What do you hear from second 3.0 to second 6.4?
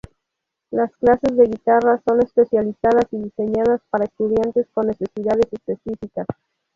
y diseñadas para estudiantes con necesidades específicas.